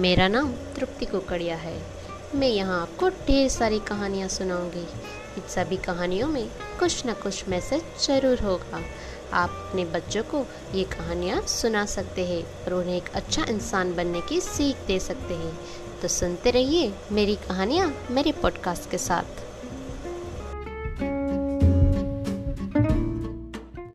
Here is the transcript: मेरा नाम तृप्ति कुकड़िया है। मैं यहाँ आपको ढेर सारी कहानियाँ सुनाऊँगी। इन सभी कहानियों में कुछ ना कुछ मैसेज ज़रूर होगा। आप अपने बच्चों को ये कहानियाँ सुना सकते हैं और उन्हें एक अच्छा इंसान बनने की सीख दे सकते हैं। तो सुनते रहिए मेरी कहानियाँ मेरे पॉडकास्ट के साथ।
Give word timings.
मेरा 0.00 0.26
नाम 0.28 0.52
तृप्ति 0.76 1.06
कुकड़िया 1.06 1.56
है। 1.56 1.76
मैं 2.34 2.48
यहाँ 2.48 2.80
आपको 2.82 3.08
ढेर 3.08 3.48
सारी 3.48 3.78
कहानियाँ 3.80 4.28
सुनाऊँगी। 4.28 4.80
इन 4.80 5.46
सभी 5.48 5.76
कहानियों 5.76 6.28
में 6.28 6.48
कुछ 6.78 7.06
ना 7.06 7.12
कुछ 7.12 7.48
मैसेज 7.48 7.82
ज़रूर 8.06 8.40
होगा। 8.40 8.80
आप 9.32 9.50
अपने 9.50 9.84
बच्चों 9.84 10.22
को 10.22 10.44
ये 10.74 10.84
कहानियाँ 10.84 11.40
सुना 11.42 11.84
सकते 11.86 12.24
हैं 12.26 12.42
और 12.64 12.74
उन्हें 12.74 12.96
एक 12.96 13.08
अच्छा 13.14 13.44
इंसान 13.44 13.94
बनने 13.94 14.20
की 14.20 14.40
सीख 14.40 14.86
दे 14.86 14.98
सकते 14.98 15.34
हैं। 15.34 15.58
तो 16.02 16.08
सुनते 16.08 16.50
रहिए 16.50 16.92
मेरी 17.12 17.36
कहानियाँ 17.48 17.92
मेरे 18.10 18.32
पॉडकास्ट 18.32 18.90
के 18.90 18.98
साथ। 18.98 19.43